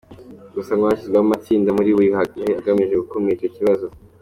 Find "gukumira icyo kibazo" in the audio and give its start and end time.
3.01-3.87